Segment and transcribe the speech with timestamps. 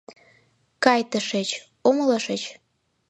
[0.83, 1.49] —Кай тышеч,
[1.87, 2.41] умылышыч?